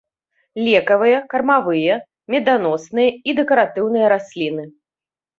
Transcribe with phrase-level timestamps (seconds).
[0.67, 1.97] Лекавыя, кармавыя,
[2.35, 4.65] меданосныя і дэкаратыўныя расліны.